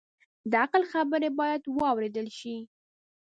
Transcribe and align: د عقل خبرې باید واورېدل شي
د 0.51 0.53
عقل 0.63 0.83
خبرې 0.91 1.29
باید 1.39 1.61
واورېدل 1.77 2.27
شي 2.39 2.57